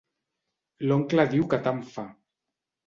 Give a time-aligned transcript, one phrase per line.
[0.87, 2.09] L'oncle diu que tant fa.